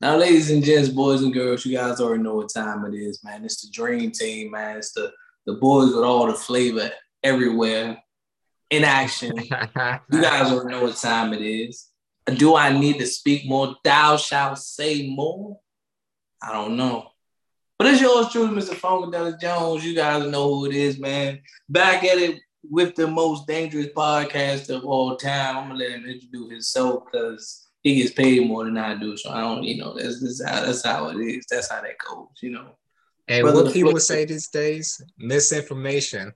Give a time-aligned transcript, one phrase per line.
[0.00, 3.22] Now, ladies and gents, boys and girls, you guys already know what time it is,
[3.24, 3.44] man.
[3.44, 4.76] It's the dream team, man.
[4.76, 5.12] It's the
[5.46, 6.90] the boys with all the flavor
[7.22, 7.96] everywhere
[8.70, 9.32] in action.
[9.38, 11.88] you guys already know what time it is.
[12.36, 13.74] Do I need to speak more?
[13.82, 15.58] Thou shalt say more.
[16.42, 17.08] I don't know.
[17.78, 18.74] But it's yours truly, Mr.
[18.74, 19.84] Funkadelic Jones.
[19.84, 21.40] You guys know who it is, man.
[21.68, 25.56] Back at it with the most dangerous podcast of all time.
[25.56, 29.16] I'm gonna let him introduce himself because he gets paid more than I do.
[29.16, 31.46] So I don't, you know, that's, that's how that's how it is.
[31.50, 32.76] That's how that goes, you know.
[33.28, 36.32] And Brother what people say these days, misinformation.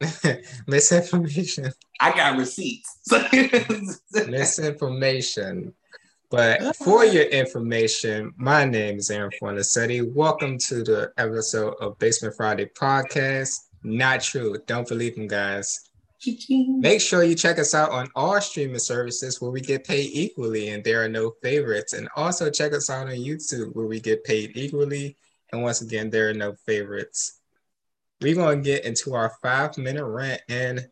[0.66, 1.72] misinformation.
[2.00, 3.00] I got receipts.
[4.28, 5.72] misinformation.
[6.30, 10.12] But for your information, my name is Aaron Fornasetti.
[10.14, 13.52] Welcome to the episode of Basement Friday podcast.
[13.84, 14.56] Not true.
[14.66, 15.88] Don't believe them, guys.
[16.80, 20.70] Make sure you check us out on all streaming services where we get paid equally
[20.70, 21.92] and there are no favorites.
[21.92, 25.16] And also check us out on YouTube where we get paid equally.
[25.52, 27.40] And once again, there are no favorites.
[28.20, 30.42] We're going to get into our five minute rant.
[30.48, 30.88] And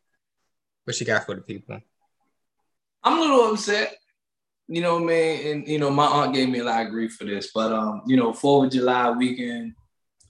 [0.85, 1.81] what you got for the people?
[3.03, 3.97] I'm a little upset.
[4.69, 7.25] You know, man, and you know, my aunt gave me a lot of grief for
[7.25, 9.75] this, but um, you know, Fourth of July weekend,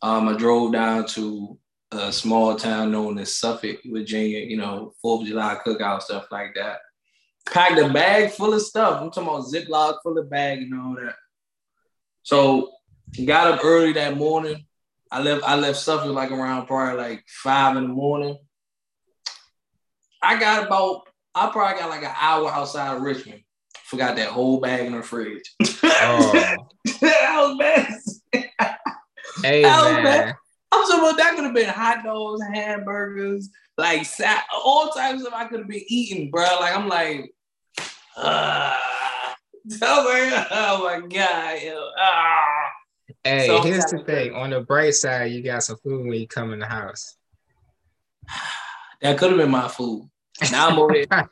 [0.01, 1.59] um, I drove down to
[1.93, 6.55] a small town known as Suffolk, Virginia, you know, Fourth of July cookout, stuff like
[6.55, 6.79] that.
[7.47, 9.01] Packed a bag full of stuff.
[9.01, 11.15] I'm talking about Ziploc full of bag and all that.
[12.23, 12.73] So
[13.25, 14.65] got up early that morning.
[15.11, 18.39] I left I left Suffolk like around probably like five in the morning.
[20.23, 21.03] I got about
[21.35, 23.43] I probably got like an hour outside of Richmond.
[23.85, 25.55] Forgot that whole bag in the fridge.
[25.83, 26.33] Oh.
[27.01, 27.99] that was bad.
[29.43, 30.03] Hey that man.
[30.03, 30.35] Was bad.
[30.73, 34.07] I'm talking about that could have been hot dogs, hamburgers, like
[34.55, 36.45] all types of I could have been eating, bro.
[36.61, 37.35] Like I'm like,
[38.17, 38.79] uh,
[39.83, 42.71] oh my god, yo, ah.
[43.23, 44.35] Hey, so here's the thing.
[44.35, 47.17] On the bright side, you got some food when you come in the house.
[49.01, 50.09] That could have been my food.
[50.53, 50.95] Now I'm over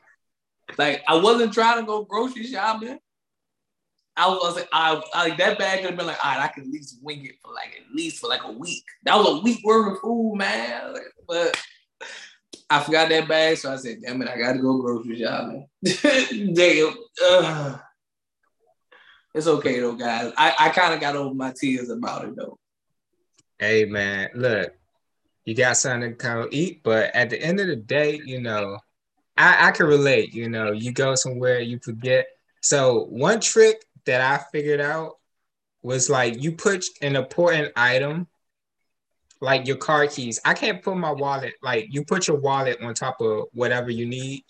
[0.78, 2.98] like I wasn't trying to go grocery shopping.
[4.16, 6.48] I was like, I, I like that bag could have been like, all right, I
[6.48, 8.84] can at least wing it for like at least for like a week.
[9.04, 10.94] That was a week worth of food, man.
[11.26, 11.60] But
[12.69, 15.66] I forgot that bag, so I said, damn it, I gotta go grocery shopping.
[16.54, 16.94] damn.
[17.25, 17.78] Uh,
[19.34, 20.32] it's okay though, guys.
[20.37, 22.59] I, I kind of got over my tears about it though.
[23.59, 24.72] Hey man, look,
[25.44, 28.78] you got something to come eat, but at the end of the day, you know,
[29.37, 30.34] I, I can relate.
[30.34, 32.27] You know, you go somewhere, you forget.
[32.60, 35.16] So one trick that I figured out
[35.82, 38.26] was like you put an important item
[39.40, 40.38] like your car keys.
[40.44, 44.06] I can't put my wallet like you put your wallet on top of whatever you
[44.06, 44.44] need.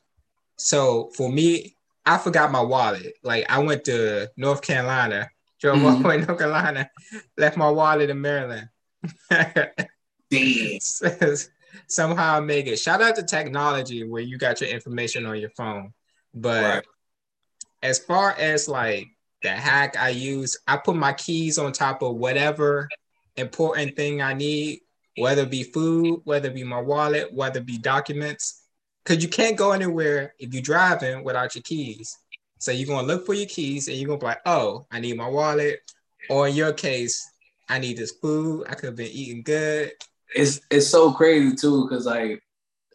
[0.57, 1.75] So for me,
[2.05, 3.15] I forgot my wallet.
[3.23, 5.31] Like I went to North Carolina,
[5.61, 5.87] drove mm-hmm.
[5.87, 6.91] all the way North Carolina,
[7.37, 8.69] left my wallet in Maryland.
[11.87, 12.79] Somehow I make it.
[12.79, 15.93] Shout out to technology where you got your information on your phone.
[16.35, 16.85] But right.
[17.83, 19.09] as far as like
[19.43, 22.89] the hack I use, I put my keys on top of whatever
[23.37, 24.81] important thing I need,
[25.17, 28.63] whether it be food, whether it be my wallet, whether it be documents.
[29.05, 32.17] Cause you can't go anywhere if you're driving without your keys.
[32.59, 35.17] So you're gonna look for your keys and you're gonna be like, oh, I need
[35.17, 35.81] my wallet.
[36.29, 37.27] Or in your case,
[37.69, 38.67] I need this food.
[38.69, 39.93] I could have been eating good.
[40.35, 42.43] It's it's so crazy too, because like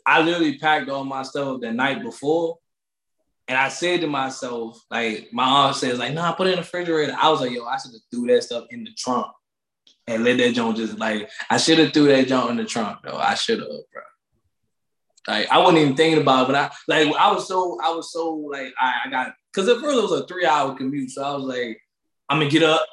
[0.05, 2.59] I literally packed all my stuff the night before
[3.47, 6.61] and I said to myself, like my aunt says, like, nah, put it in the
[6.61, 7.15] refrigerator.
[7.19, 9.27] I was like, yo, I should have threw that stuff in the trunk
[10.07, 12.99] and let that joint just like I should have threw that joint in the trunk
[13.03, 13.17] though.
[13.17, 14.01] I should have, bro.
[15.27, 18.11] Like I wasn't even thinking about it, but I like I was so I was
[18.11, 21.23] so like I, I got because at first it was a three hour commute, so
[21.23, 21.81] I was like,
[22.29, 22.85] I'm gonna get up,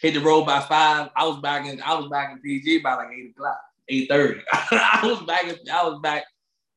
[0.00, 1.10] hit the road by five.
[1.14, 4.40] I was back in I was back in PG by like eight o'clock, eight thirty.
[4.52, 6.24] I was back in, I was back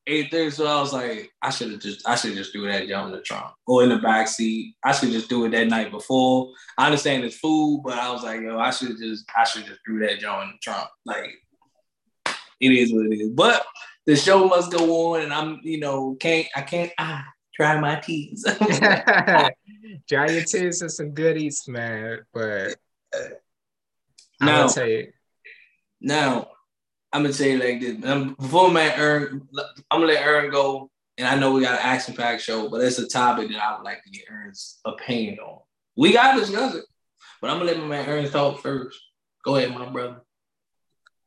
[0.09, 0.51] eight thirty.
[0.51, 3.11] So I was like, I should have just I should just do that jump in
[3.13, 4.75] the trunk or in the back seat.
[4.83, 6.51] I should just do it that night before.
[6.77, 9.79] I understand it's food, but I was like, yo, I should just I should just
[9.85, 10.89] do that jump in the trunk.
[11.05, 11.29] Like
[12.59, 13.29] it is what it is.
[13.29, 13.65] But
[14.05, 17.25] the show must go on, and I'm you know can't I can't ah
[17.55, 18.43] dry my teeth.
[20.07, 22.19] dry your tears and some goodies, man.
[22.33, 22.75] But
[24.41, 25.11] now, I'll tell you.
[26.01, 26.49] Now,
[27.11, 28.03] I'm gonna say like this.
[28.05, 29.47] Um, before man Aaron,
[29.89, 32.81] I'm gonna let Aaron go, and I know we got an action packed show, but
[32.81, 35.59] it's a topic that I would like to get Aaron's opinion on.
[35.97, 36.85] We gotta discuss it,
[37.41, 38.99] but I'm gonna let my man Aaron talk first.
[39.43, 40.21] Go ahead, my brother.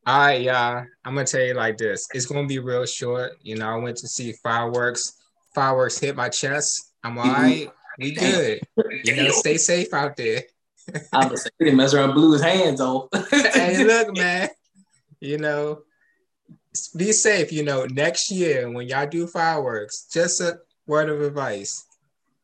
[0.06, 0.84] All right, y'all.
[1.05, 2.08] I'm gonna tell you like this.
[2.12, 3.32] It's gonna be real short.
[3.43, 5.14] You know, I went to see fireworks.
[5.55, 6.93] Fireworks hit my chest.
[7.05, 7.70] I'm all right.
[7.99, 8.61] We good.
[9.05, 10.44] You know, stay safe out there.
[11.12, 13.08] I was saying, he didn't mess around, blew his hands off.
[13.31, 14.49] hey, look, man.
[15.22, 15.82] You know,
[16.96, 17.52] be safe.
[17.52, 21.84] You know, next year when y'all do fireworks, just a word of advice: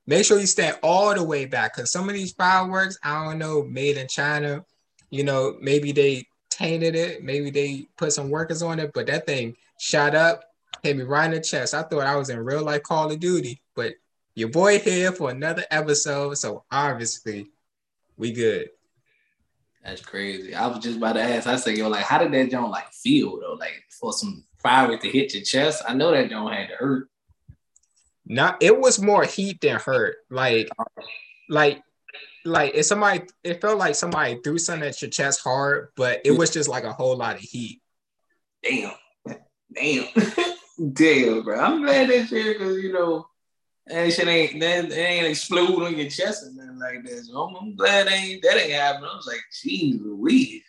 [0.07, 3.39] make sure you stand all the way back, because some of these fireworks, I don't
[3.39, 4.65] know, made in China.
[5.11, 9.27] You know, maybe they tainted it, maybe they put some workers on it, but that
[9.27, 10.45] thing shot up,
[10.83, 11.75] hit me right in the chest.
[11.75, 13.95] I thought I was in real life Call of Duty, but
[14.35, 17.49] your boy here for another episode, so obviously
[18.17, 18.69] we good.
[19.89, 20.55] That's crazy.
[20.55, 21.47] I was just about to ask.
[21.47, 23.55] I said, yo, like, how did that joint like feel though?
[23.55, 25.83] Like for some firework to hit your chest.
[25.89, 27.09] I know that joint had to hurt.
[28.27, 30.17] Not it was more heat than hurt.
[30.29, 30.69] Like,
[31.49, 31.83] like,
[32.45, 36.33] like if somebody it felt like somebody threw something at your chest hard, but it
[36.33, 37.81] was just like a whole lot of heat.
[38.63, 38.93] Damn.
[39.75, 40.05] Damn.
[40.93, 41.59] Damn, bro.
[41.59, 43.27] I'm glad that shit because you know
[43.89, 47.25] that shit ain't that ain't explode on your chest and nothing like that.
[47.25, 49.09] So I'm, I'm glad that ain't that ain't happening.
[49.11, 50.63] I was like, geez Louise.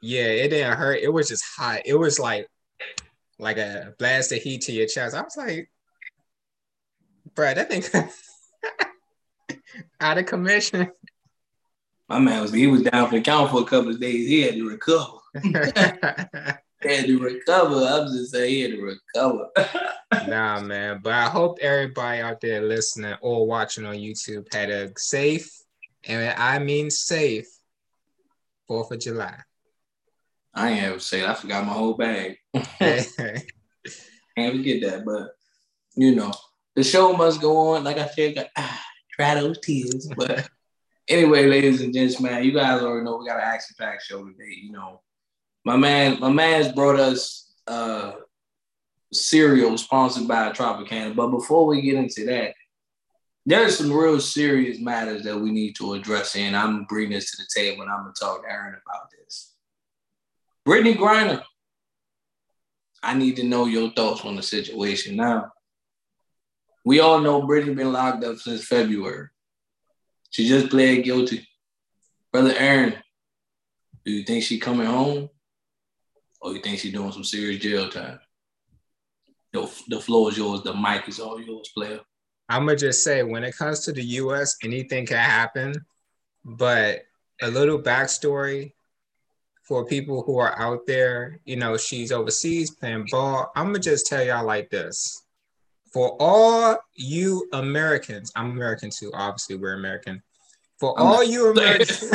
[0.00, 1.00] Yeah, it didn't hurt.
[1.00, 1.82] It was just hot.
[1.84, 2.48] It was like
[3.38, 5.16] like a blast of heat to your chest.
[5.16, 5.70] I was like,
[7.34, 8.08] bro, that thing
[10.00, 10.90] out of commission.
[12.08, 14.28] My man was he was down for the count for a couple of days.
[14.28, 15.18] He had to recover.
[16.84, 17.84] had to recover.
[17.86, 19.48] I'm just saying he had to recover.
[20.28, 21.00] nah, man.
[21.02, 25.50] But I hope everybody out there listening or watching on YouTube had a safe,
[26.04, 27.48] and I mean safe,
[28.66, 29.38] Fourth of July.
[30.54, 32.36] I ain't ever say I forgot my whole bag.
[32.54, 33.46] can't
[34.36, 35.30] forget that, but
[35.96, 36.32] you know,
[36.74, 37.84] the show must go on.
[37.84, 38.84] Like I said, ah,
[39.16, 40.08] dry those tears.
[40.16, 40.48] But
[41.08, 44.24] anyway, ladies and gents, man, you guys already know we got an action pack show
[44.24, 44.56] today.
[44.62, 45.00] You know,
[45.64, 48.12] my man, my man's brought us uh
[49.12, 51.14] cereal sponsored by Tropicana.
[51.14, 52.54] But before we get into that,
[53.44, 57.42] there's some real serious matters that we need to address, and I'm bringing this to
[57.42, 59.54] the table, and I'm gonna talk to Aaron about this.
[60.66, 61.42] Brittney Griner,
[63.02, 65.52] I need to know your thoughts on the situation now.
[66.84, 69.28] We all know Brittney been locked up since February.
[70.30, 71.46] She just pled guilty.
[72.32, 72.94] Brother Aaron,
[74.04, 75.28] do you think she coming home?
[76.42, 78.18] Or you think she's doing some serious jail time?
[79.52, 80.62] The, the floor is yours.
[80.62, 82.00] The mic is all yours, player.
[82.48, 85.74] I'm gonna just say, when it comes to the U.S., anything can happen.
[86.44, 87.02] But
[87.40, 88.72] a little backstory
[89.62, 93.52] for people who are out there, you know, she's overseas playing ball.
[93.54, 95.22] I'm gonna just tell y'all like this:
[95.92, 99.12] for all you Americans, I'm American too.
[99.14, 100.22] Obviously, we're American.
[100.78, 102.10] For I'm all you Americans,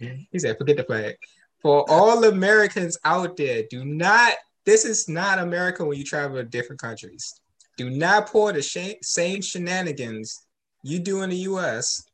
[0.32, 1.16] he said, "Forget the flag."
[1.62, 4.34] For all Americans out there, do not.
[4.64, 7.40] This is not America when you travel to different countries.
[7.76, 10.44] Do not pour the sh- same shenanigans
[10.82, 12.04] you do in the U.S.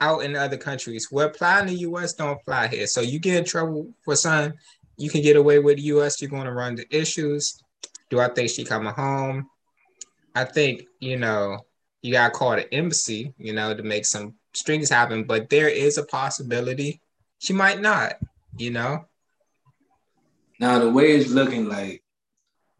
[0.00, 1.08] out in other countries.
[1.10, 2.14] What apply in the U.S.
[2.14, 2.86] don't fly here.
[2.86, 4.58] So you get in trouble for something,
[4.96, 6.20] you can get away with the U.S.
[6.20, 7.60] You're going to run the issues.
[8.08, 9.48] Do I think she coming home?
[10.34, 11.58] I think you know
[12.02, 15.24] you got to call the embassy, you know, to make some strings happen.
[15.24, 17.00] But there is a possibility
[17.42, 18.14] she might not,
[18.56, 19.04] you know.
[20.60, 22.04] Now the way it's looking like,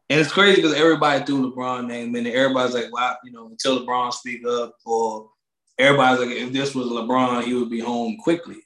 [0.08, 3.46] and it's crazy because everybody threw LeBron name in and everybody's like, wow, you know,
[3.48, 5.30] until LeBron speak up, or
[5.78, 8.58] everybody's like, if this was LeBron, he would be home quickly,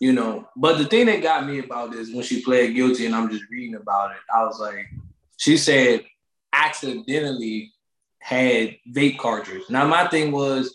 [0.00, 0.48] you know.
[0.56, 3.44] But the thing that got me about this when she pled guilty, and I'm just
[3.50, 4.86] reading about it, I was like,
[5.36, 6.04] she said
[6.52, 7.72] accidentally
[8.18, 9.62] had vape cartridge.
[9.68, 10.74] Now my thing was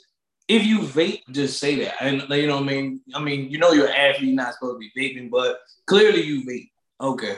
[0.49, 2.01] if you vape, just say that.
[2.01, 3.01] And you know what I mean?
[3.13, 6.43] I mean, you know you're an athlete, not supposed to be vaping, but clearly you
[6.43, 6.71] vape.
[6.99, 7.37] Okay.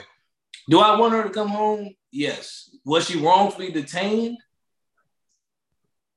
[0.69, 1.93] Do I want her to come home?
[2.11, 2.73] Yes.
[2.85, 4.37] Was she wrongfully detained?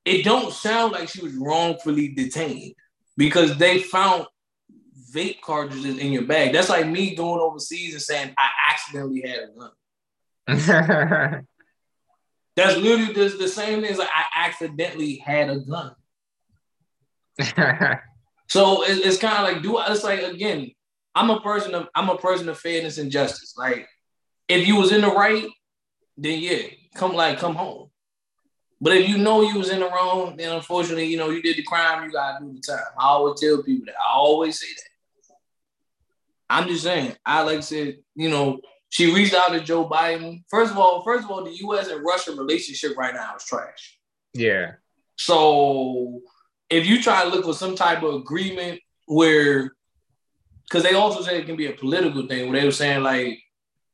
[0.05, 2.75] It don't sound like she was wrongfully detained
[3.17, 4.27] because they found
[5.11, 6.53] vape cartridges in your bag.
[6.53, 9.71] That's like me going overseas and saying I accidentally had a gun.
[12.55, 15.93] That's literally just the same thing as like I accidentally had a gun.
[18.47, 20.71] so it, it's kind of like do I, it's like again,
[21.13, 23.55] I'm a person of I'm a person of fairness and justice.
[23.57, 23.87] Like
[24.47, 25.47] if you was in the right,
[26.17, 27.89] then yeah, come like come home.
[28.81, 31.55] But if you know you was in the wrong, then unfortunately, you know, you did
[31.55, 32.85] the crime, you gotta do the time.
[32.99, 33.95] I always tell people that.
[33.95, 35.35] I always say that.
[36.49, 40.43] I'm just saying, I like said, you know, she reached out to Joe Biden.
[40.49, 41.89] First of all, first of all, the U.S.
[41.89, 43.97] and Russia relationship right now is trash.
[44.33, 44.73] Yeah.
[45.15, 46.21] So
[46.69, 49.71] if you try to look for some type of agreement where,
[50.63, 53.39] because they also say it can be a political thing, where they were saying like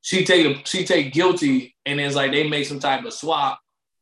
[0.01, 3.59] she take a, she take guilty, and it's like they make some type of swap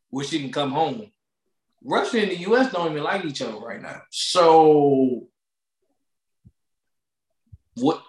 [0.09, 1.11] where she can come home.
[1.83, 2.71] Russia and the U.S.
[2.71, 5.27] don't even like each other right now, so
[7.75, 8.03] what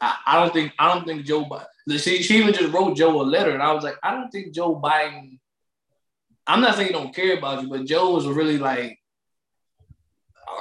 [0.00, 1.66] I, I don't think I don't think Joe Biden.
[1.88, 4.52] She, she even just wrote Joe a letter, and I was like, I don't think
[4.52, 5.38] Joe Biden.
[6.46, 8.98] I'm not saying he don't care about you, but Joe was really like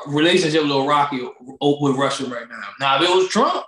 [0.08, 2.62] relationship with rocky with Russia right now.
[2.80, 3.66] Now, if it was Trump,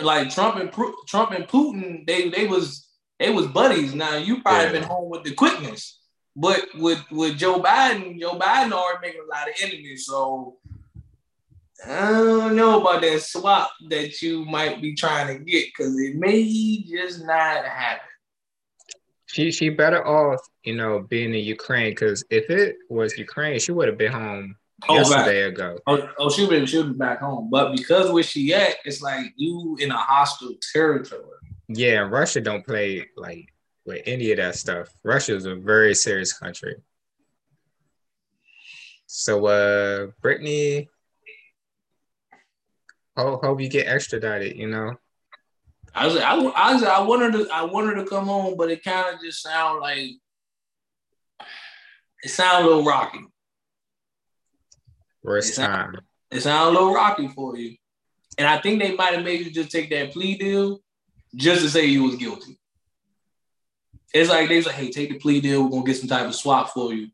[0.00, 0.72] like Trump and
[1.08, 3.94] Trump and Putin, they they was they was buddies.
[3.94, 4.72] Now you probably yeah.
[4.72, 6.00] been home with the quickness,
[6.36, 10.06] but with with Joe Biden, Joe Biden already making a lot of enemies.
[10.06, 10.58] So
[11.86, 16.16] I don't know about that swap that you might be trying to get because it
[16.16, 18.06] may just not happen.
[19.26, 23.72] She she better off, you know, being in Ukraine because if it was Ukraine, she
[23.72, 24.56] would have been home
[24.88, 25.52] oh, yesterday right.
[25.52, 25.78] ago.
[25.86, 27.48] Oh, oh she would she be back home.
[27.50, 31.22] But because where she at, it's like you in a hostile territory.
[31.68, 33.48] Yeah, Russia don't play like
[33.84, 34.88] with any of that stuff.
[35.02, 36.76] Russia is a very serious country.
[39.06, 40.88] So uh Brittney
[43.16, 44.94] hope, hope you get extradited, you know.
[45.94, 48.82] I was, I, I, was, I wanted to, I wanted to come home, but it
[48.82, 50.12] kind of just sounded like
[52.22, 53.20] it sounded a little rocky.
[55.22, 55.98] Worst it time.
[56.30, 57.76] it sounded a little rocky for you,
[58.38, 60.80] and I think they might have made you just take that plea deal
[61.34, 62.58] just to say you was guilty.
[64.12, 65.62] It's like they was like, "Hey, take the plea deal.
[65.62, 67.08] We're gonna get some type of swap for you."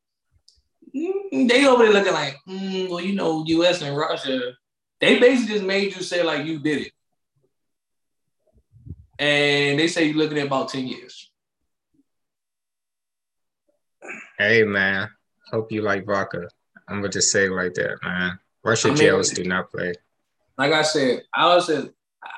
[0.95, 3.83] Mm, they over there looking like, mm, "Well, you know, U.S.
[3.83, 4.55] and Russia."
[5.00, 6.93] They basically just made you say like you did it
[9.19, 11.28] and they say you're looking at about 10 years.
[14.38, 15.11] Hey man,
[15.50, 16.49] hope you like vodka.
[16.88, 18.38] I'm gonna just say it like that, man.
[18.62, 19.95] Russian I mean, jails do not play.
[20.57, 21.90] Like I said, I always said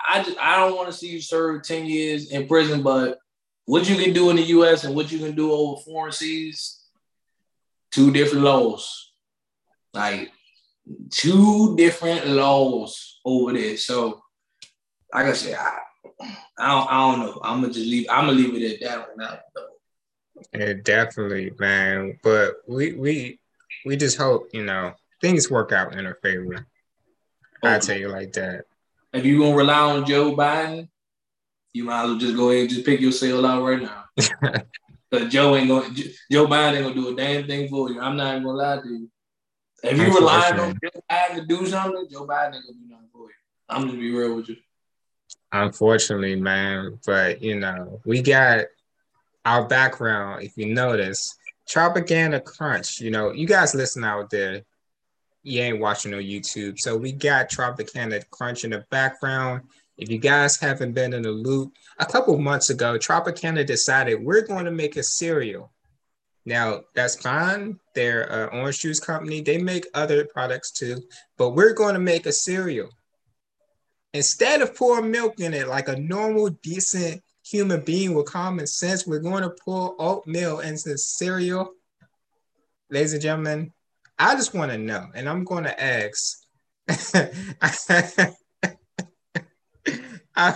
[0.08, 3.18] I just I don't want to see you serve 10 years in prison, but
[3.66, 6.86] what you can do in the US and what you can do over foreign seas,
[7.90, 9.12] two different laws.
[9.92, 10.32] Like
[11.10, 13.76] two different laws over there.
[13.76, 14.22] So
[15.12, 15.78] like I said, I,
[16.58, 17.40] I don't, I don't know.
[17.44, 18.06] I'm gonna just leave.
[18.10, 19.38] I'm gonna leave it at that one now.
[20.52, 22.18] Yeah, definitely, man.
[22.22, 23.40] But we we
[23.84, 26.66] we just hope you know things work out in our favor.
[27.62, 28.64] I tell you like that.
[29.12, 30.88] If you gonna rely on Joe Biden,
[31.72, 34.04] you might as well just go ahead and just pick your sale out right now.
[35.12, 35.92] Cause Joe ain't gonna
[36.30, 38.00] Joe Biden ain't gonna do a damn thing for you.
[38.00, 39.10] I'm not even gonna lie to you.
[39.82, 43.08] If you rely on Joe Biden to do something, Joe Biden ain't gonna do nothing
[43.12, 43.34] for you.
[43.68, 44.56] I'm gonna be real with you.
[45.52, 48.66] Unfortunately, man, but you know, we got
[49.44, 51.36] our background, if you notice,
[51.68, 53.00] Tropicana Crunch.
[53.00, 54.62] You know, you guys listen out there,
[55.42, 56.78] you ain't watching no YouTube.
[56.78, 59.62] So we got Tropicana Crunch in the background.
[59.96, 64.46] If you guys haven't been in the loop, a couple months ago, Tropicana decided we're
[64.46, 65.70] going to make a cereal.
[66.46, 67.78] Now that's fine.
[67.94, 69.42] They're an orange juice company.
[69.42, 71.02] They make other products too,
[71.36, 72.88] but we're going to make a cereal
[74.12, 79.06] instead of pouring milk in it like a normal, decent human being with common sense,
[79.06, 81.72] we're going to pour oatmeal into cereal.
[82.90, 83.72] Ladies and gentlemen,
[84.18, 86.38] I just want to know, and I'm going to ask.
[90.36, 90.54] I,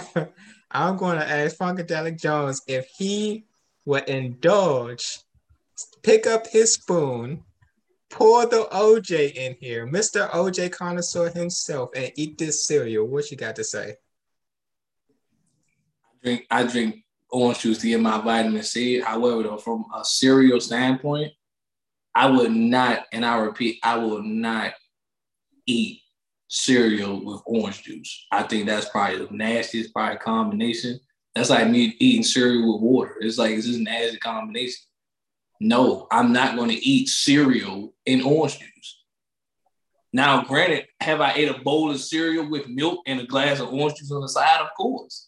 [0.73, 3.45] am going to ask Funkadelic Jones if he
[3.85, 5.21] would indulge,
[6.03, 7.43] pick up his spoon,
[8.11, 10.31] pour the OJ in here, Mr.
[10.31, 13.07] OJ connoisseur himself, and eat this cereal.
[13.07, 13.97] What you got to say?
[16.25, 19.01] I drink I drink orange juice to get my vitamin C.
[19.01, 21.33] However, though, from a cereal standpoint,
[22.15, 24.73] I would not, and I repeat, I will not
[25.67, 26.01] eat
[26.49, 28.27] cereal with orange juice.
[28.31, 31.01] I think that's probably the nastiest probably combination.
[31.35, 33.17] That's like me eating cereal with water.
[33.21, 34.81] It's like it's just nasty combination.
[35.61, 39.03] No, I'm not going to eat cereal in orange juice.
[40.13, 43.73] Now, granted, have I ate a bowl of cereal with milk and a glass of
[43.73, 44.61] orange juice on the side?
[44.61, 45.24] Of course.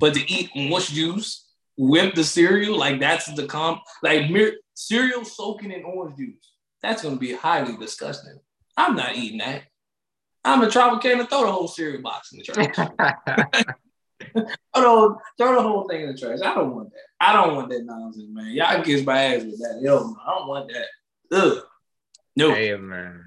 [0.00, 4.30] But to eat orange juice with the cereal, like that's the comp, like
[4.74, 6.52] cereal soaking in orange juice,
[6.82, 8.40] that's going to be highly disgusting.
[8.76, 9.64] I'm not eating that.
[10.42, 12.74] I'm a travel can and throw the whole cereal box in the trash.
[14.74, 16.38] throw, throw the whole thing in the trash.
[16.42, 17.00] I don't want that.
[17.20, 18.54] I don't want that nonsense, man.
[18.54, 19.80] Y'all kiss my ass with that.
[19.82, 21.36] Yo, I don't want that.
[21.36, 21.62] Ugh.
[22.36, 22.54] No.
[22.54, 23.22] Hey, man.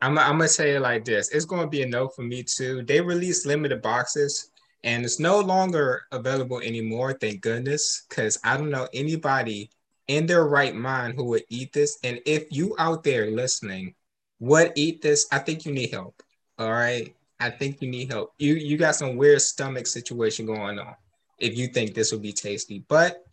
[0.00, 1.30] I'm, I'm gonna say it like this.
[1.30, 2.82] It's gonna be a no for me too.
[2.82, 4.50] They released limited boxes,
[4.84, 7.12] and it's no longer available anymore.
[7.12, 9.70] Thank goodness, because I don't know anybody
[10.06, 11.98] in their right mind who would eat this.
[12.02, 13.94] And if you out there listening
[14.40, 16.22] would eat this, I think you need help.
[16.58, 18.32] All right, I think you need help.
[18.38, 20.94] You you got some weird stomach situation going on.
[21.38, 23.24] If you think this would be tasty, but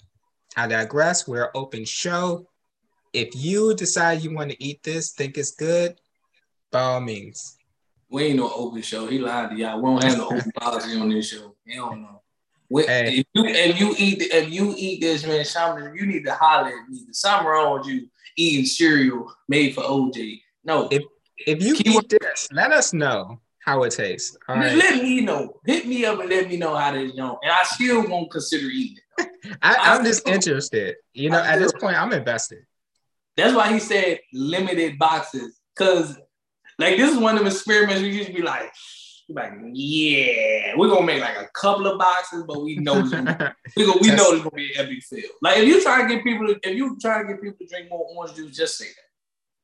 [0.55, 1.27] I digress.
[1.27, 2.47] We're open show.
[3.13, 5.99] If you decide you want to eat this, think it's good,
[6.71, 7.57] by all means,
[8.09, 9.07] We ain't no open show.
[9.07, 9.81] He lied to y'all.
[9.81, 11.55] We don't have no open policy on this show.
[11.65, 12.21] He don't know.
[12.67, 13.19] When, hey.
[13.19, 16.67] if, you, if you eat if you eat this man, Shaman, you need to holler
[16.67, 17.01] at me.
[17.05, 18.07] There's something wrong with you
[18.37, 20.41] eating cereal made for OJ.
[20.63, 20.87] No.
[20.91, 21.03] If
[21.45, 24.37] if you Keep eat this, let us know how it tastes.
[24.47, 24.75] All right.
[24.75, 25.59] Let me know.
[25.65, 27.37] Hit me up and let me know how this going.
[27.43, 29.57] And I still won't consider eating it.
[29.61, 30.95] I, am just interested.
[31.13, 32.59] You know, at this point, I'm invested.
[33.35, 35.59] That's why he said limited boxes.
[35.75, 36.17] Cause
[36.79, 38.71] like this is one of them experiments we used to be like,
[39.29, 43.55] like, yeah, we're gonna make like a couple of boxes, but we know we gonna,
[43.75, 45.31] we know it's gonna be an epic field.
[45.41, 47.67] Like if you try to get people to, if you try to get people to
[47.67, 48.85] drink more orange juice, just say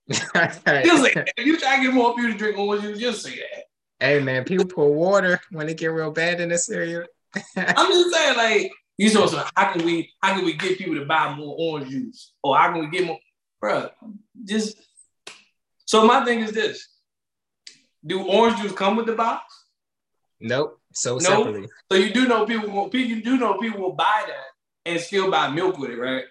[0.08, 0.63] that.
[0.86, 1.30] just say that.
[1.38, 3.65] If you try to get more people to drink orange juice, just say that.
[4.00, 7.06] Hey man, people pour water when it get real bad in this area.
[7.56, 10.96] I'm just saying, like, you know, so how can we how can we get people
[10.96, 12.34] to buy more orange juice?
[12.44, 13.20] Or how can we get more
[13.60, 13.89] bro?
[14.44, 14.77] Just
[15.86, 16.88] so my thing is this.
[18.05, 19.65] Do orange juice come with the box?
[20.39, 20.79] Nope.
[20.93, 21.22] So nope.
[21.22, 21.70] separately.
[21.91, 25.29] So you do know people will you do know people will buy that and still
[25.29, 26.25] buy milk with it, right?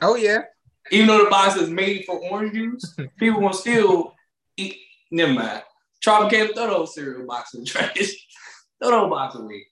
[0.00, 0.42] Oh yeah.
[0.90, 4.14] Even though the box is made for orange juice, people will still
[4.56, 4.76] eat.
[5.10, 5.62] Never mind.
[6.04, 7.96] Tropicana, throw those cereal boxes in trash.
[8.82, 9.66] throw those boxes away.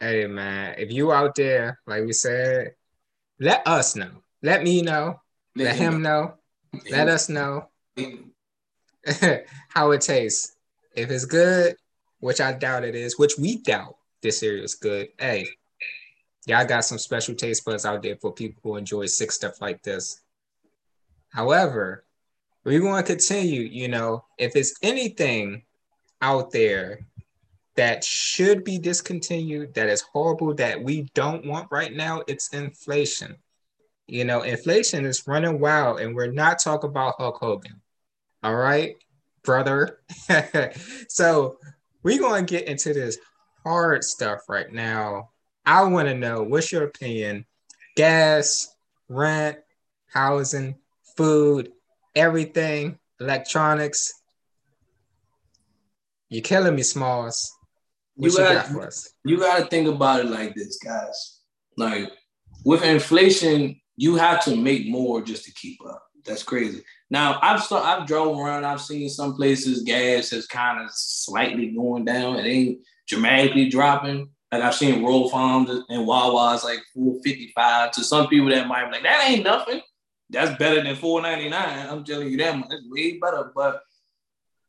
[0.00, 2.74] Hey man, if you out there, like we said,
[3.38, 4.10] let us know.
[4.42, 5.20] Let me know.
[5.54, 6.34] Let, let him know.
[6.72, 6.80] know.
[6.90, 7.68] Let us know
[9.68, 10.56] how it tastes.
[10.94, 11.76] If it's good,
[12.20, 15.08] which I doubt it is, which we doubt this cereal is good.
[15.18, 15.46] Hey,
[16.46, 19.82] y'all got some special taste buds out there for people who enjoy sick stuff like
[19.82, 20.20] this.
[21.28, 22.04] However,
[22.64, 25.62] we want to continue, you know, if it's anything
[26.22, 27.06] out there
[27.76, 33.36] that should be discontinued, that is horrible, that we don't want right now, it's inflation.
[34.08, 37.82] You know, inflation is running wild, and we're not talking about Hulk Hogan.
[38.46, 38.94] All right,
[39.42, 39.98] brother.
[41.08, 41.58] so
[42.04, 43.18] we're going to get into this
[43.64, 45.30] hard stuff right now.
[45.64, 47.44] I want to know what's your opinion?
[47.96, 48.72] Gas,
[49.08, 49.58] rent,
[50.12, 50.76] housing,
[51.16, 51.72] food,
[52.14, 54.12] everything, electronics.
[56.28, 57.52] You're killing me, Smalls.
[58.14, 58.88] What you, got, you,
[59.24, 61.40] you got to think about it like this, guys.
[61.76, 62.12] Like
[62.64, 66.05] with inflation, you have to make more just to keep up.
[66.26, 66.82] That's crazy.
[67.10, 68.64] Now I've saw, I've drove around.
[68.64, 72.36] I've seen some places gas is kind of slightly going down.
[72.36, 74.30] It ain't dramatically dropping.
[74.52, 77.92] Like I've seen Royal Farms and Wawa's like 455.
[77.92, 79.80] To some people that might be like that ain't nothing
[80.30, 81.88] that's better than 499.
[81.88, 83.52] I'm telling you that That's way better.
[83.54, 83.82] But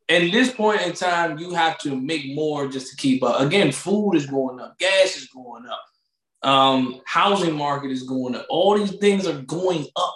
[0.09, 3.41] at this point in time, you have to make more just to keep up.
[3.41, 8.45] Again, food is going up, gas is going up, um, housing market is going up.
[8.49, 10.15] All these things are going up.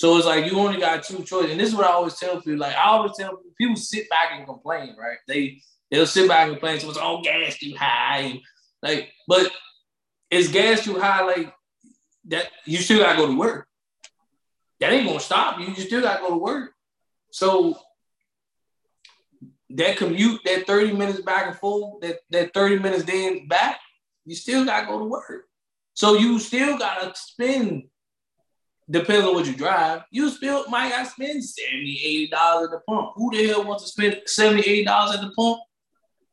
[0.00, 1.50] So it's like you only got two choices.
[1.50, 2.56] And this is what I always tell people.
[2.56, 5.18] Like I always tell people, people sit back and complain, right?
[5.28, 5.60] They
[5.90, 6.80] they'll sit back and complain.
[6.80, 8.18] So it's all gas too high.
[8.18, 8.40] And
[8.82, 9.50] like, but
[10.30, 11.22] is gas too high?
[11.24, 11.52] Like
[12.28, 13.66] that you still gotta go to work
[14.80, 15.66] that ain't gonna stop you.
[15.66, 16.72] You still gotta go to work.
[17.30, 17.78] So
[19.70, 23.78] that commute, that 30 minutes back and forth, that, that 30 minutes then back,
[24.24, 25.44] you still gotta go to work.
[25.94, 27.84] So you still gotta spend,
[28.90, 33.12] depends on what you drive, you still might gotta spend 70 $80 at the pump.
[33.14, 35.60] Who the hell wants to spend 70 $80 at the pump?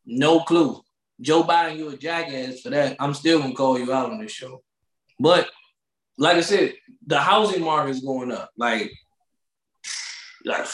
[0.05, 0.81] No clue.
[1.21, 2.95] Joe Biden, you a jackass for that.
[2.99, 4.63] I'm still gonna call you out on this show.
[5.19, 5.49] But
[6.17, 6.73] like I said,
[7.05, 8.51] the housing market is going up.
[8.57, 8.91] Like,
[10.45, 10.65] like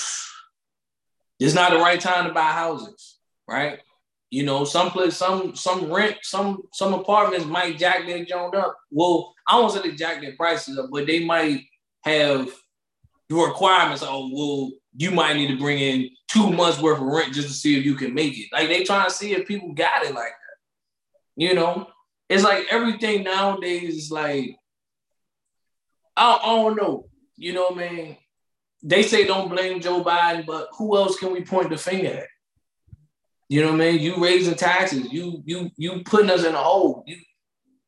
[1.39, 3.17] it's not the right time to buy houses,
[3.47, 3.79] right?
[4.29, 8.77] You know, some place, some some rent, some some apartments might jack their joint up.
[8.91, 11.61] Well, I don't say they jack their prices up, but they might
[12.03, 12.49] have
[13.29, 14.03] the requirements.
[14.05, 17.53] Oh, well, you might need to bring in two months worth of rent just to
[17.53, 18.47] see if you can make it.
[18.51, 20.57] Like they trying to see if people got it like that.
[21.35, 21.87] You know,
[22.29, 24.55] it's like everything nowadays is like
[26.15, 27.07] I, I don't know.
[27.35, 28.17] You know what I mean?
[28.83, 32.27] They say don't blame Joe Biden, but who else can we point the finger at?
[33.49, 33.99] You know what I mean?
[33.99, 37.03] You raising taxes, you you you putting us in a hole.
[37.07, 37.17] You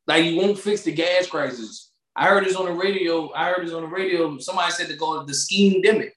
[0.06, 1.92] like you won't fix the gas crisis.
[2.16, 3.32] I heard this on the radio.
[3.34, 4.38] I heard this on the radio.
[4.38, 6.12] Somebody said to go the scheme demic.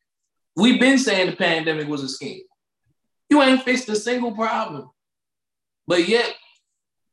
[0.56, 2.42] We've been saying the pandemic was a scheme.
[3.30, 4.90] You ain't fixed a single problem.
[5.88, 6.34] But yet,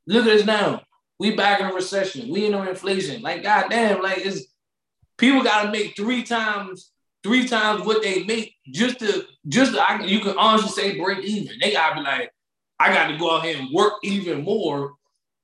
[0.06, 0.82] look at us now.
[1.18, 2.30] We back in a recession.
[2.30, 3.22] We in an inflation.
[3.22, 4.46] Like, goddamn, like it's
[5.18, 6.92] people got to make three times
[7.26, 11.24] three times what they make just to just to, I, you can honestly say break
[11.24, 11.58] even.
[11.60, 12.30] They gotta be like,
[12.78, 14.92] I got to go out here and work even more.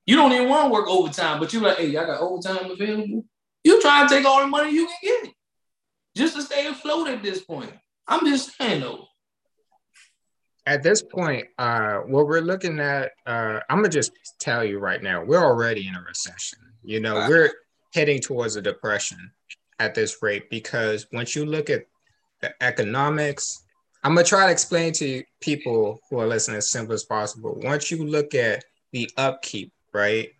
[0.06, 3.24] You don't even want to work overtime, but you're like, hey, I got overtime available.
[3.64, 5.34] You try to take all the money you can get
[6.16, 7.72] just to stay afloat at this point.
[8.08, 9.06] I'm just saying though.
[10.66, 15.02] at this point, uh, what we're looking at, uh, I'm gonna just tell you right
[15.02, 16.58] now, we're already in a recession.
[16.84, 17.28] You know, wow.
[17.28, 17.52] we're
[17.94, 19.30] heading towards a depression
[19.78, 21.86] at this rate because once you look at
[22.40, 23.64] the economics,
[24.04, 27.58] I'm gonna try to explain to people who are listening as simple as possible.
[27.62, 30.30] Once you look at the upkeep, right,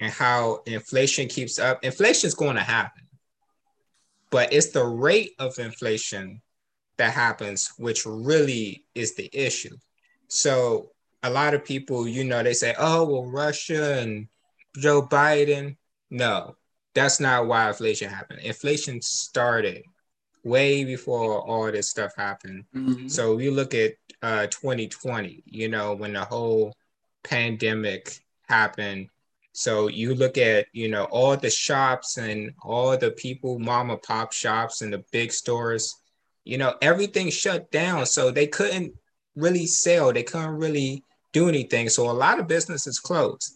[0.00, 3.04] and how inflation keeps up, inflation is going to happen,
[4.30, 6.40] but it's the rate of inflation
[6.96, 9.76] that happens, which really is the issue.
[10.28, 10.90] So
[11.22, 14.28] a lot of people, you know, they say, oh, well, Russia and
[14.76, 15.76] Joe Biden.
[16.10, 16.56] No,
[16.94, 18.40] that's not why inflation happened.
[18.40, 19.82] Inflation started
[20.44, 22.64] way before all this stuff happened.
[22.74, 23.08] Mm-hmm.
[23.08, 26.74] So we look at uh, 2020, you know, when the whole
[27.22, 29.08] pandemic happened.
[29.60, 34.00] So you look at, you know, all the shops and all the people, mom and
[34.00, 35.96] pop shops and the big stores,
[36.44, 38.06] you know, everything shut down.
[38.06, 38.94] So they couldn't
[39.36, 41.90] really sell, they couldn't really do anything.
[41.90, 43.52] So a lot of businesses closed.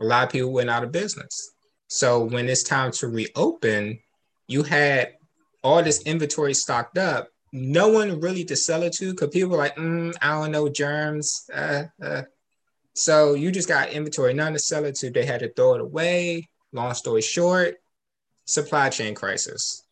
[0.00, 1.52] A lot of people went out of business.
[1.88, 3.98] So when it's time to reopen,
[4.48, 5.16] you had
[5.62, 7.28] all this inventory stocked up.
[7.52, 10.70] No one really to sell it to because people were like, mm, I don't know,
[10.70, 11.44] germs.
[11.52, 12.22] Uh, uh.
[12.94, 15.10] So you just got inventory, none to sell it to.
[15.10, 16.48] They had to throw it away.
[16.72, 17.76] Long story short,
[18.44, 19.84] supply chain crisis.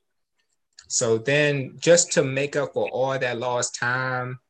[0.88, 4.40] So then, just to make up for all that lost time,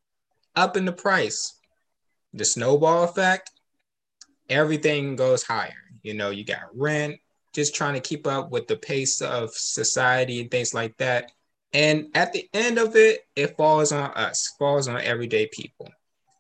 [0.57, 1.55] up in the price,
[2.33, 3.51] the snowball effect,
[4.49, 5.75] everything goes higher.
[6.03, 7.17] You know, you got rent,
[7.53, 11.31] just trying to keep up with the pace of society and things like that.
[11.73, 15.89] And at the end of it, it falls on us, falls on everyday people.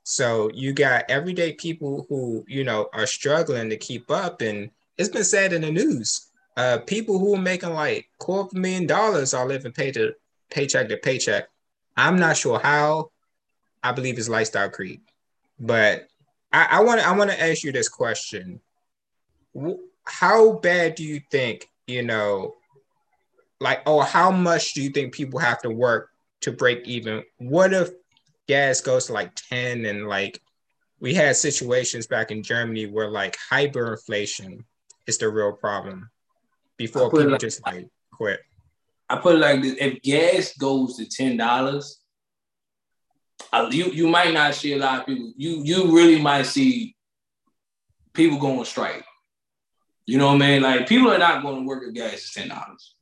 [0.04, 4.40] So you got everyday people who, you know, are struggling to keep up.
[4.40, 8.86] And it's been said in the news uh, people who are making like quarter million
[8.86, 10.14] dollars are living pay to
[10.50, 11.48] paycheck to paycheck.
[11.96, 13.10] I'm not sure how.
[13.82, 15.00] I believe it's lifestyle creep,
[15.58, 16.06] but
[16.52, 18.60] I want I want to ask you this question:
[20.04, 22.56] How bad do you think you know,
[23.58, 26.10] like, oh, how much do you think people have to work
[26.42, 27.22] to break even?
[27.38, 27.90] What if
[28.50, 30.42] gas goes to like ten and like
[30.98, 34.64] we had situations back in Germany where like hyperinflation
[35.06, 36.10] is the real problem
[36.76, 38.40] before people like, just like quit?
[39.08, 42.00] I put it like this: if gas goes to ten dollars,
[43.52, 45.32] uh, you you might not see a lot of people.
[45.36, 46.96] You you really might see
[48.12, 49.04] people going strike.
[50.06, 50.62] You know what I mean?
[50.62, 52.96] Like people are not going to work if gas is ten dollars,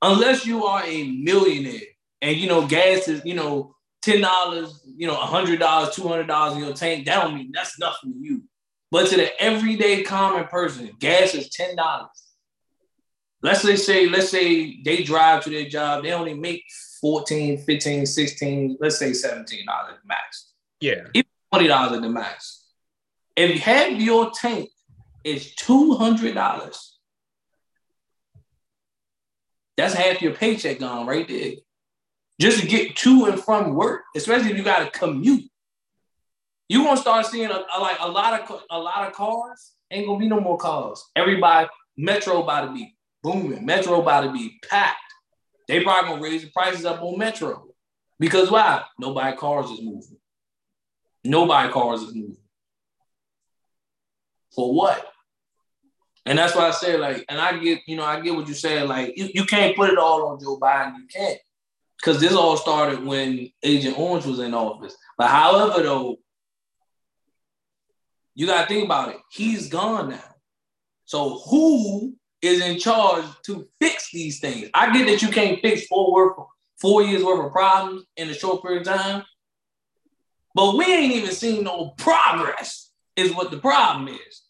[0.00, 1.90] unless you are a millionaire
[2.22, 6.26] and you know gas is you know ten dollars, you know hundred dollars, two hundred
[6.26, 7.06] dollars in your tank.
[7.06, 8.42] That don't mean that's nothing to you.
[8.90, 12.30] But to the everyday common person, gas is ten dollars
[13.42, 16.64] let's say, say let's say they drive to their job, they only make
[17.00, 20.52] 14, 15, 16, let's say 17 dollars max.
[20.80, 21.06] Yeah.
[21.14, 22.66] Even $20 at the max.
[23.36, 24.70] If half your tank
[25.24, 26.78] is $200,
[29.76, 31.52] that's half your paycheck gone right there.
[32.40, 35.44] Just to get to and from work, especially if you got to commute.
[36.68, 39.72] You're gonna start seeing a, a, like a lot of a lot of cars.
[39.90, 41.04] Ain't gonna be no more cars.
[41.16, 43.66] Everybody, Metro about to be booming.
[43.66, 44.98] Metro about to be packed.
[45.68, 47.66] They probably gonna raise the prices up on Metro.
[48.18, 48.84] Because why?
[48.98, 50.18] Nobody cars is moving.
[51.24, 52.36] Nobody cars is moving.
[54.54, 55.06] For what?
[56.24, 58.54] And that's why I say, like, and I get, you know, I get what you
[58.54, 58.88] said.
[58.88, 60.94] Like, you, you can't put it all on Joe Biden.
[60.98, 61.38] You can't.
[62.00, 64.96] Because this all started when Agent Orange was in office.
[65.18, 66.16] But however, though,
[68.34, 69.18] you gotta think about it.
[69.30, 70.24] He's gone now.
[71.04, 74.70] So who is in charge to fix these things.
[74.72, 76.36] I get that you can't fix four worth
[76.80, 79.24] four years worth of problems in a short period of time,
[80.54, 82.86] but we ain't even seen no progress.
[83.16, 84.42] Is what the problem is.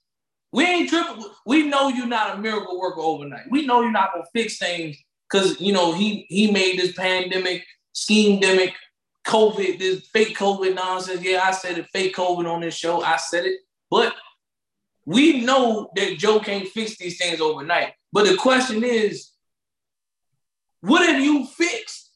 [0.52, 1.24] We ain't tripping.
[1.44, 3.50] We know you're not a miracle worker overnight.
[3.50, 4.96] We know you're not gonna fix things
[5.30, 8.72] because you know he he made this pandemic, scheme demic,
[9.26, 11.22] COVID, this fake COVID nonsense.
[11.22, 13.02] Yeah, I said it, fake COVID on this show.
[13.02, 14.14] I said it, but
[15.06, 17.94] we know that Joe can't fix these things overnight.
[18.12, 19.30] But the question is,
[20.80, 22.10] what have you fixed?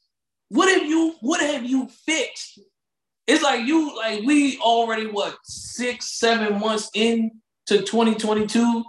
[0.48, 2.59] What have you what have you fixed?
[3.27, 7.31] It's like you like we already what six, seven months in
[7.66, 8.85] to 2022.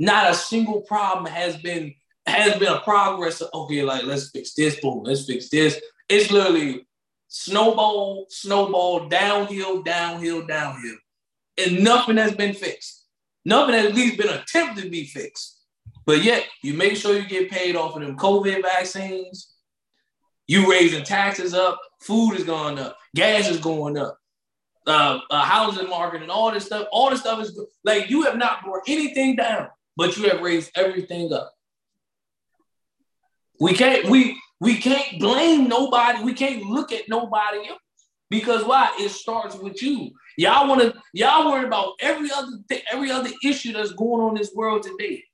[0.00, 1.94] Not a single problem has been
[2.28, 3.40] has been a progress.
[3.40, 5.80] Of, okay, like let's fix this, boom, let's fix this.
[6.08, 6.86] It's literally
[7.28, 10.96] snowball, snowball, downhill, downhill, downhill.
[11.56, 13.04] And nothing has been fixed.
[13.44, 15.60] Nothing has at least been attempted to be fixed.
[16.06, 19.54] But yet, you make sure you get paid off of them COVID vaccines.
[20.46, 24.16] You raising taxes up, food is going up, gas is going up.
[24.88, 26.88] uh, uh, housing market and all this stuff.
[26.90, 30.70] All this stuff is like you have not brought anything down, but you have raised
[30.74, 31.52] everything up.
[33.60, 36.22] We can't we we can't blame nobody.
[36.22, 37.80] We can't look at nobody else
[38.30, 38.94] because why?
[38.98, 40.10] It starts with you.
[40.36, 44.30] Y'all want to y'all worry about every other thing, every other issue that's going on
[44.30, 45.24] in this world today.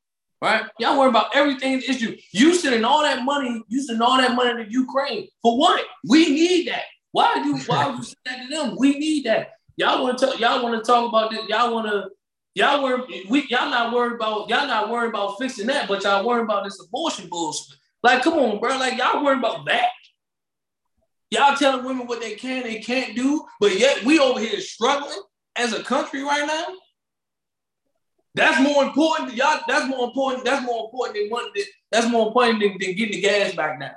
[0.42, 0.64] Right?
[0.78, 2.16] Y'all worry about everything issue.
[2.32, 5.28] You sending all that money, you sending all that money to Ukraine.
[5.42, 5.82] For what?
[6.06, 6.84] We need that.
[7.12, 8.76] Why you why would you send that to them?
[8.78, 9.52] We need that.
[9.76, 11.48] Y'all want to talk, y'all want to talk about this.
[11.48, 12.10] Y'all want to
[12.54, 16.26] y'all worry we y'all not worried about y'all not worried about fixing that, but y'all
[16.26, 17.76] worried about this abortion bullshit.
[18.04, 18.76] Like, come on, bro.
[18.76, 19.88] Like, y'all worried about that.
[21.30, 25.22] Y'all telling women what they can and can't do, but yet we over here struggling
[25.56, 26.66] as a country right now.
[28.34, 29.34] That's more important.
[29.34, 30.44] Y'all, that's more important.
[30.44, 31.46] That's more important than one.
[31.90, 33.94] That's more important than, than getting the gas back now.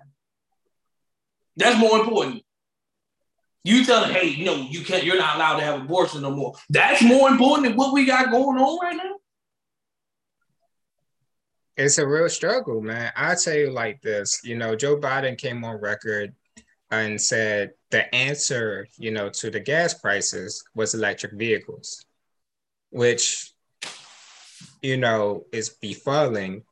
[1.58, 2.44] That's more important.
[3.66, 6.54] You tell them, hey, no, you can't, you're not allowed to have abortion no more.
[6.70, 9.16] That's more important than what we got going on right now.
[11.78, 13.12] It's a real struggle, man.
[13.16, 16.34] I tell you like this, you know, Joe Biden came on record
[16.90, 22.04] and said the answer, you know, to the gas prices was electric vehicles,
[22.90, 23.54] which,
[24.82, 26.64] you know, is befuddling.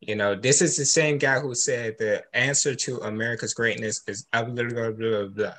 [0.00, 4.26] You know, this is the same guy who said the answer to America's greatness is
[4.32, 5.54] blah, blah, blah, blah, blah.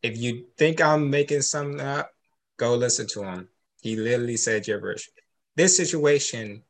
[0.00, 2.10] If you think I'm making something up,
[2.56, 3.48] go listen to him.
[3.82, 5.10] He literally said gibberish.
[5.56, 6.62] This situation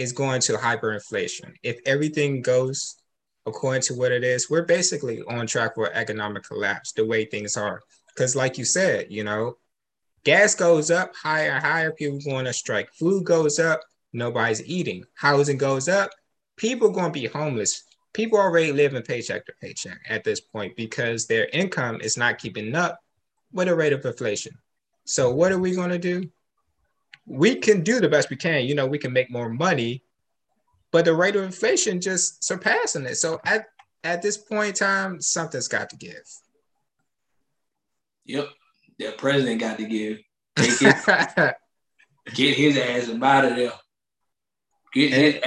[0.00, 1.52] is going to hyperinflation.
[1.62, 2.96] If everything goes
[3.44, 7.54] according to what it is, we're basically on track for economic collapse the way things
[7.58, 7.82] are.
[8.08, 9.58] Because, like you said, you know,
[10.24, 12.88] gas goes up higher and higher, people going to strike.
[12.94, 13.82] Food goes up,
[14.14, 15.04] nobody's eating.
[15.16, 16.10] Housing goes up,
[16.56, 17.84] people going to be homeless.
[18.14, 22.74] People already living paycheck to paycheck at this point because their income is not keeping
[22.74, 22.98] up
[23.52, 24.56] with the rate of inflation.
[25.04, 26.30] So, what are we going to do?
[27.26, 28.64] We can do the best we can.
[28.64, 30.02] You know, we can make more money,
[30.90, 33.16] but the rate of inflation just surpassing it.
[33.16, 33.66] So at
[34.02, 36.22] at this point in time, something's got to give.
[38.24, 38.48] Yep,
[38.98, 40.18] the president got to give.
[40.56, 40.78] His,
[42.34, 43.72] get his ass out of there.
[44.92, 45.42] Get his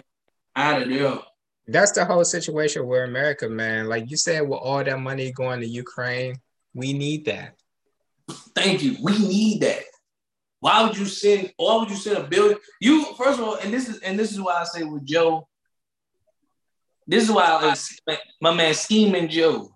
[0.56, 1.20] out of there.
[1.68, 3.88] That's the whole situation where America, man.
[3.88, 6.36] Like you said, with all that money going to Ukraine,
[6.74, 7.56] we need that.
[8.56, 8.98] Thank you.
[9.02, 9.84] We need that.
[10.64, 11.52] Why would you send?
[11.58, 12.58] Why would you send a billion?
[12.80, 15.46] You first of all, and this is and this is why I say with Joe.
[17.06, 17.76] This is why
[18.08, 19.76] I, my man scheming Joe,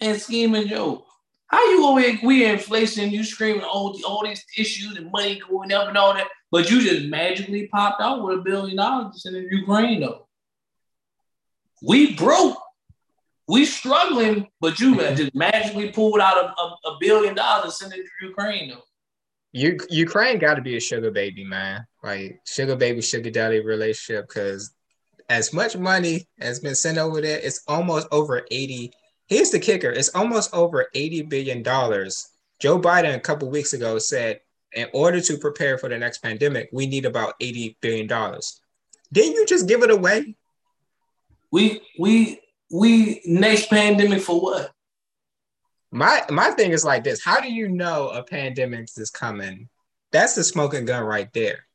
[0.00, 1.04] and scheming Joe.
[1.48, 5.72] How you over here, we inflation, you screaming all, all these issues and money going
[5.72, 9.18] up and all that, but you just magically popped out with a billion dollars to
[9.18, 10.28] send to Ukraine though.
[11.82, 12.56] We broke.
[13.48, 17.94] We struggling, but you just magically pulled out a, a, a billion dollars to send
[17.94, 18.84] it to Ukraine though.
[19.52, 21.86] U- Ukraine got to be a sugar baby, man.
[22.02, 24.28] Like sugar baby, sugar daddy relationship.
[24.28, 24.72] Because
[25.28, 28.92] as much money has been sent over there, it's almost over 80.
[29.26, 31.62] Here's the kicker it's almost over $80 billion.
[31.62, 34.40] Joe Biden a couple weeks ago said,
[34.72, 38.06] in order to prepare for the next pandemic, we need about $80 billion.
[39.12, 40.36] Didn't you just give it away?
[41.50, 44.72] We, we, we, next pandemic for what?
[45.92, 49.68] My my thing is like this: How do you know a pandemic is coming?
[50.12, 51.66] That's the smoking gun right there.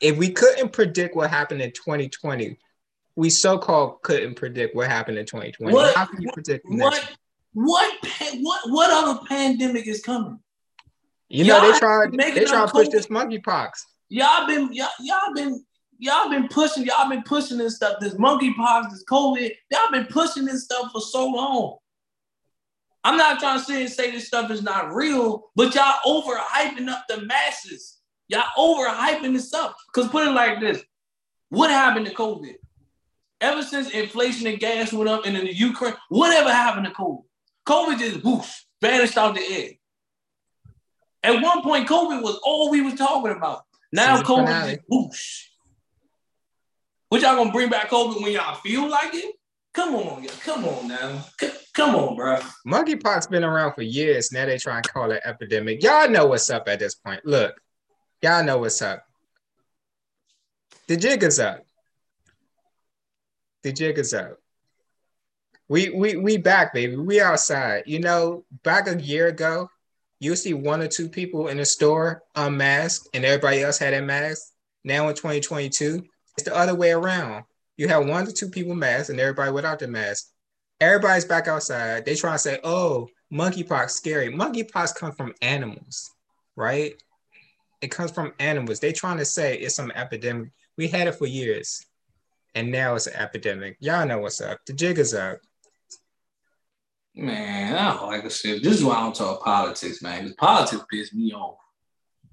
[0.00, 2.56] If we couldn't predict what happened in 2020,
[3.16, 5.74] we so-called couldn't predict what happened in 2020.
[5.74, 7.16] What, How can you predict what?
[7.52, 7.92] What?
[8.40, 8.60] What?
[8.70, 10.38] What other pandemic is coming?
[11.28, 12.12] You know y'all they tried.
[12.12, 13.70] They try to push this monkeypox.
[14.08, 15.64] Y'all been y'all, y'all been
[15.98, 17.96] y'all been pushing y'all been pushing this stuff.
[18.00, 19.50] This monkeypox, this COVID.
[19.70, 21.76] Y'all been pushing this stuff for so long.
[23.04, 26.88] I'm not trying to say and say this stuff is not real, but y'all overhyping
[26.88, 27.98] up the masses.
[28.28, 29.76] Y'all overhyping this up.
[29.92, 30.82] Because put it like this:
[31.48, 32.54] what happened to COVID?
[33.40, 37.22] Ever since inflation and gas went up and in the Ukraine, whatever happened to COVID?
[37.66, 39.70] COVID just whoosh, vanished out the air.
[41.22, 43.62] At one point, COVID was all we was talking about.
[43.92, 45.44] Now COVID is whoosh.
[47.08, 49.34] What y'all gonna bring back COVID when y'all feel like it?
[49.72, 50.32] Come on, y'all.
[50.44, 51.24] come on now.
[51.78, 52.40] Come on, bro.
[52.66, 54.32] Monkeypox been around for years.
[54.32, 55.80] Now they try and call it epidemic.
[55.80, 57.24] Y'all know what's up at this point.
[57.24, 57.54] Look,
[58.20, 59.04] y'all know what's up.
[60.88, 61.64] The jig is up.
[63.62, 64.38] The jig is up.
[65.68, 66.96] We we we back, baby.
[66.96, 67.84] We outside.
[67.86, 69.70] You know, back a year ago,
[70.18, 74.02] you see one or two people in a store unmasked, and everybody else had a
[74.02, 74.48] mask.
[74.82, 76.02] Now in 2022,
[76.36, 77.44] it's the other way around.
[77.76, 80.32] You have one to two people masked and everybody without the mask.
[80.80, 82.04] Everybody's back outside.
[82.04, 84.32] They try to say, oh, monkeypox scary.
[84.32, 86.10] Monkeypox come from animals.
[86.56, 86.94] right?
[87.80, 88.80] It comes from animals.
[88.80, 90.50] They trying to say it's some epidemic.
[90.76, 91.84] We had it for years,
[92.54, 93.76] and now it's an epidemic.
[93.80, 94.58] Y'all know what's up.
[94.66, 95.38] The jig is up.
[97.14, 98.62] Man, I don't like a shit.
[98.62, 100.22] This is why I don't talk politics, man.
[100.22, 101.58] Because politics piss me off.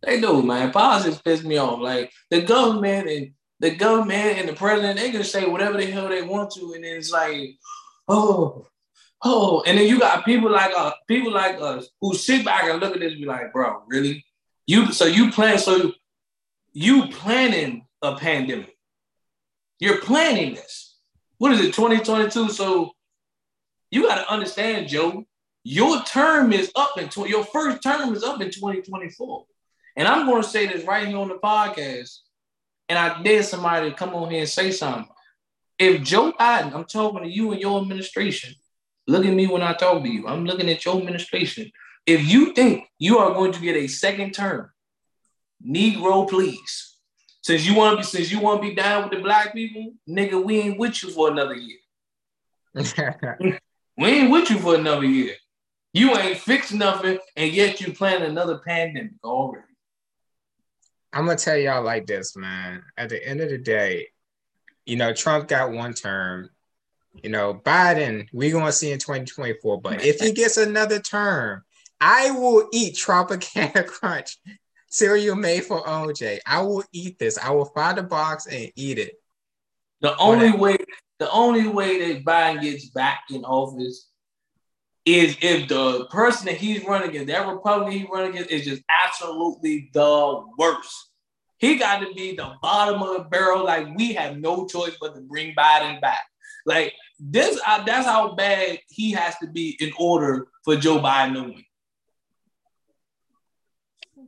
[0.04, 0.72] They do, man.
[0.72, 1.80] Politics piss me off.
[1.80, 6.10] Like the government and the government and the president, they can say whatever the hell
[6.10, 7.58] they want to, and then it's like,
[8.08, 8.68] oh,
[9.24, 12.80] oh, and then you got people like uh people like us who sit back and
[12.80, 14.26] look at this and be like, bro, really?
[14.68, 15.92] You so you plan so
[16.74, 18.76] you planning a pandemic.
[19.80, 20.98] You're planning this.
[21.38, 22.50] What is it, 2022?
[22.50, 22.92] So
[23.92, 25.26] you got to understand, Joe,
[25.64, 29.46] your term is up in tw- your first term is up in 2024.
[29.98, 32.20] And I'm going to say this right here on the podcast.
[32.88, 35.08] And I dare somebody to come on here and say something.
[35.78, 38.54] If Joe Biden, I'm talking to you and your administration,
[39.08, 40.28] look at me when I talk to you.
[40.28, 41.72] I'm looking at your administration.
[42.06, 44.70] If you think you are going to get a second term,
[45.66, 46.98] Negro, please.
[47.42, 49.94] Since you want to be, since you want to be down with the black people,
[50.10, 51.78] nigga, we ain't with you for another year.
[53.98, 55.36] We ain't with you for another year.
[55.94, 59.64] You ain't fixed nothing, and yet you plan another pandemic already.
[61.14, 62.84] I'm gonna tell y'all like this, man.
[62.98, 64.08] At the end of the day,
[64.86, 66.50] you know, Trump got one term.
[67.24, 69.82] You know, Biden, we gonna see in 2024.
[69.82, 71.64] But if he gets another term,
[72.02, 74.38] I will eat Tropicana Crunch
[74.90, 76.40] cereal made for OJ.
[76.46, 77.38] I will eat this.
[77.38, 79.14] I will find a box and eat it.
[80.02, 80.78] The only way
[81.20, 84.10] the only way that Biden gets back in office
[85.06, 88.82] is if the person that he's running against, that Republican he's running against, is just
[88.90, 91.12] absolutely the worst.
[91.58, 93.64] He got to be the bottom of the barrel.
[93.64, 96.26] Like we have no choice but to bring Biden back.
[96.66, 101.34] Like this, uh, that's how bad he has to be in order for Joe Biden
[101.36, 101.64] to win.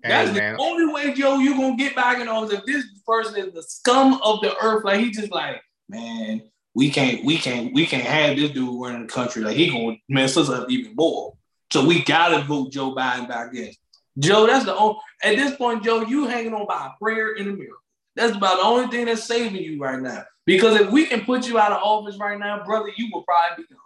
[0.03, 0.55] Hey, that's man.
[0.55, 2.53] the only way, Joe, you're gonna get back in office.
[2.53, 6.43] If this person is the scum of the earth, like he just like, man,
[6.75, 9.43] we can't, we can't, we can't have this dude running the country.
[9.43, 11.35] Like he gonna mess us up even more.
[11.73, 13.73] So we gotta vote Joe Biden back in.
[14.19, 17.45] Joe, that's the only at this point, Joe, you hanging on by a prayer in
[17.47, 17.77] the mirror.
[18.15, 20.23] That's about the only thing that's saving you right now.
[20.45, 23.63] Because if we can put you out of office right now, brother, you will probably
[23.63, 23.81] be gone.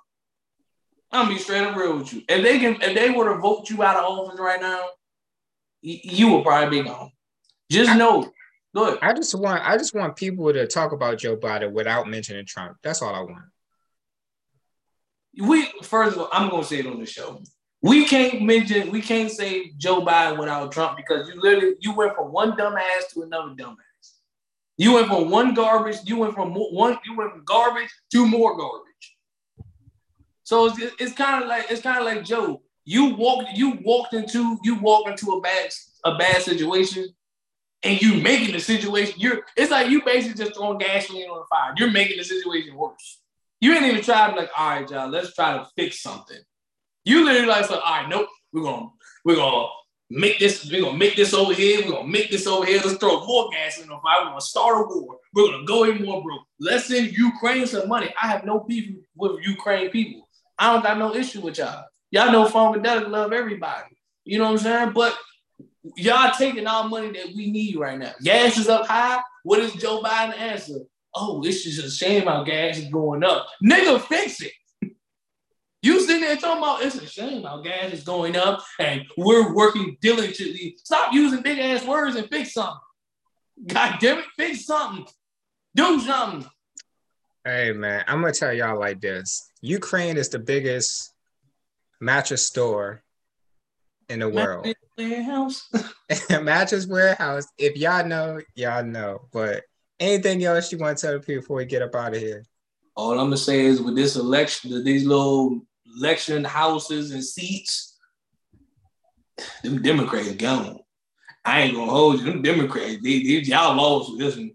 [1.11, 2.23] I'm gonna be straight up real with you.
[2.29, 4.85] If they can, if they were to vote you out of office right now,
[5.81, 7.11] you will probably be gone.
[7.69, 8.31] Just know
[8.73, 8.99] Good.
[9.01, 12.77] I just want I just want people to talk about Joe Biden without mentioning Trump.
[12.83, 13.43] That's all I want.
[15.37, 17.41] We first of all, I'm gonna say it on the show.
[17.81, 22.15] We can't mention, we can't say Joe Biden without Trump because you literally you went
[22.15, 23.77] from one dumbass to another dumbass.
[24.77, 28.55] You went from one garbage, you went from one, you went from garbage to more
[28.55, 29.17] garbage.
[30.43, 32.61] So it's, it's kind of like it's kind of like Joe.
[32.83, 35.69] You walked, you walked into, you walked into a bad
[36.03, 37.07] a bad situation
[37.83, 41.45] and you making the situation, you're it's like you basically just throwing gasoline on the
[41.49, 41.73] fire.
[41.77, 43.21] You're making the situation worse.
[43.59, 46.39] You ain't even trying to like, all right, y'all, let's try to fix something.
[47.03, 48.89] You literally like, so, all right, nope, we're gonna
[49.25, 49.67] we're gonna
[50.09, 52.97] make this, we're gonna make this over here, we're gonna make this over here, let's
[52.97, 56.03] throw more gas in the fire, we're gonna start a war, we're gonna go in
[56.03, 56.41] more broke.
[56.59, 58.13] Let's send Ukraine some money.
[58.21, 60.27] I have no beef with Ukraine people.
[60.59, 61.85] I don't got no issue with y'all.
[62.11, 63.97] Y'all know Funkadelic love everybody.
[64.25, 64.91] You know what I'm saying?
[64.93, 65.17] But
[65.95, 68.13] y'all taking all money that we need right now.
[68.21, 69.21] Gas is up high.
[69.43, 70.79] What is Joe Biden answer?
[71.15, 73.47] Oh, it's just a shame how gas is going up.
[73.63, 74.51] Nigga, fix it.
[75.83, 79.53] You sitting there talking about it's a shame how gas is going up and we're
[79.53, 80.75] working diligently.
[80.77, 82.79] Stop using big ass words and fix something.
[83.65, 85.07] God damn it, fix something.
[85.73, 86.47] Do something.
[87.43, 89.49] Hey man, I'm gonna tell y'all like this.
[89.61, 91.13] Ukraine is the biggest
[91.99, 93.01] mattress store
[94.07, 94.67] in the world.
[94.99, 95.67] Warehouse.
[96.29, 97.47] Mattress Warehouse.
[97.57, 99.21] If y'all know, y'all know.
[99.31, 99.63] But
[99.99, 102.45] anything else you want to tell people before we get up out of here?
[102.95, 105.65] All I'm gonna say is with this election, these little
[105.97, 107.97] election houses and seats,
[109.63, 110.79] them Democrats gone.
[111.43, 112.25] I ain't gonna hold you.
[112.25, 114.51] Them Democrats, they, they, y'all lost with this one.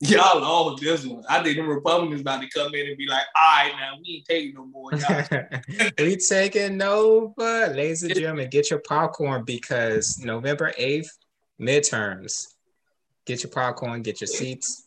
[0.00, 1.24] Y'all lost this one.
[1.28, 4.16] I think the Republicans about to come in and be like, all right, now we
[4.16, 4.92] ain't taking no more.
[5.98, 7.66] we taking over.
[7.74, 11.08] Ladies and gentlemen, get your popcorn because November 8th,
[11.60, 12.46] midterms.
[13.26, 14.86] Get your popcorn, get your seats.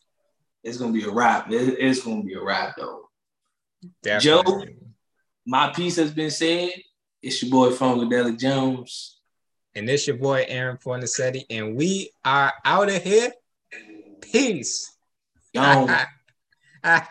[0.64, 1.48] It's gonna be a wrap.
[1.50, 3.10] it's gonna be a wrap though.
[4.04, 4.66] Definitely.
[4.66, 4.91] Joe,
[5.52, 6.70] my piece has been said.
[7.22, 9.20] It's your boy Funkadelic Jones.
[9.76, 13.34] And it's your boy Aaron Fornacetti, and we are out of here.
[14.22, 14.96] Peace.
[15.54, 15.90] Gone.